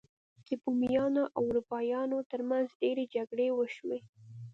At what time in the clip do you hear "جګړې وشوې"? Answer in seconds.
3.15-3.99